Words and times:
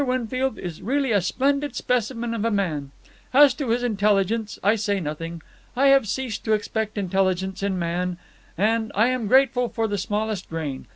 Winfield 0.03 0.57
is 0.57 0.81
really 0.81 1.11
a 1.11 1.21
splendid 1.21 1.75
specimen 1.75 2.33
of 2.33 2.43
a 2.43 2.49
man. 2.49 2.89
As 3.35 3.53
to 3.53 3.69
his 3.69 3.83
intelligence, 3.83 4.57
I 4.63 4.73
say 4.73 4.99
nothing. 4.99 5.43
I 5.75 5.89
have 5.89 6.07
ceased 6.07 6.43
to 6.45 6.53
expect 6.53 6.97
intelligence 6.97 7.61
in 7.61 7.77
man, 7.77 8.17
and 8.57 8.91
I 8.95 9.09
am 9.09 9.27
grateful 9.27 9.69
for 9.69 9.87
the 9.87 9.99
smallest 9.99 10.49
grain. 10.49 10.87